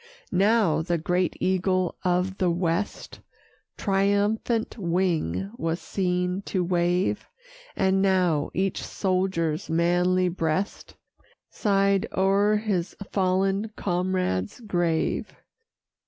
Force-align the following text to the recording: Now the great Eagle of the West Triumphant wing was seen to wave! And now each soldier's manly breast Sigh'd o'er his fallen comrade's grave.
Now 0.31 0.81
the 0.81 0.97
great 0.97 1.35
Eagle 1.39 1.93
of 2.03 2.39
the 2.39 2.49
West 2.49 3.19
Triumphant 3.77 4.75
wing 4.79 5.51
was 5.57 5.79
seen 5.79 6.41
to 6.47 6.63
wave! 6.63 7.27
And 7.75 8.01
now 8.01 8.49
each 8.55 8.83
soldier's 8.83 9.69
manly 9.69 10.27
breast 10.27 10.95
Sigh'd 11.51 12.07
o'er 12.17 12.55
his 12.55 12.95
fallen 13.11 13.69
comrade's 13.75 14.59
grave. 14.61 15.35